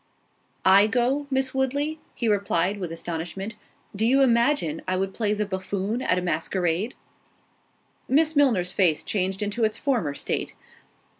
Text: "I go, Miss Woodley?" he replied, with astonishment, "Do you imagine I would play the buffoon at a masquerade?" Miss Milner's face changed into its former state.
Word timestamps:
"I 0.65 0.87
go, 0.87 1.27
Miss 1.29 1.53
Woodley?" 1.53 1.99
he 2.15 2.27
replied, 2.27 2.79
with 2.79 2.91
astonishment, 2.91 3.55
"Do 3.95 4.03
you 4.03 4.23
imagine 4.23 4.81
I 4.87 4.95
would 4.97 5.13
play 5.13 5.31
the 5.35 5.45
buffoon 5.45 6.01
at 6.01 6.17
a 6.17 6.23
masquerade?" 6.23 6.95
Miss 8.07 8.35
Milner's 8.35 8.73
face 8.73 9.03
changed 9.03 9.43
into 9.43 9.63
its 9.63 9.77
former 9.77 10.15
state. 10.15 10.55